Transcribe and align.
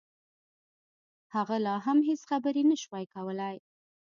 هغه 1.35 1.55
لا 1.65 1.75
هم 1.85 1.97
هېڅ 2.07 2.21
خبرې 2.31 2.61
نشوای 2.71 3.05
کولای 3.13 3.57